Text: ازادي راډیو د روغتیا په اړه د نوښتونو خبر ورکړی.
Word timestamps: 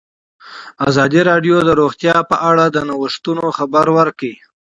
ازادي 0.89 1.21
راډیو 1.29 1.57
د 1.63 1.69
روغتیا 1.81 2.15
په 2.29 2.35
اړه 2.49 2.65
د 2.69 2.77
نوښتونو 2.89 3.45
خبر 3.57 3.85
ورکړی. 3.97 4.33